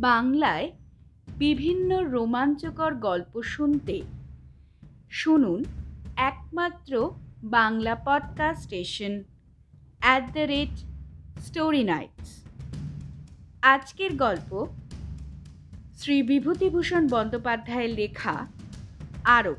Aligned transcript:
বাংলায় 0.00 0.72
বিভিন্ন 1.38 2.04
রোমাঞ্চকর 2.04 2.94
গল্প 2.94 3.42
শুনতে। 3.42 4.02
শুনুন 5.10 5.64
একমাত্র 6.16 7.10
Bangla 7.42 7.94
podcast 7.94 8.62
station 8.62 9.22
at 9.98 10.32
the 10.32 10.38
rate 10.38 10.84
story 11.40 11.84
nights 11.84 12.42
আজকের 13.62 14.16
গল্প 14.16 14.66
শ্রী 15.94 16.22
বিভূতিভূষণ 16.22 17.08
বন্দ্যোপাধ্যায়ের 17.08 17.94
লেখা 17.94 18.46
আরব 19.24 19.56